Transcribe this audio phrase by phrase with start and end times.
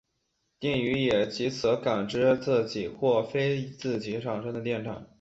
[0.57, 5.05] 电鱼也藉此感知自己或非自己产生的电场。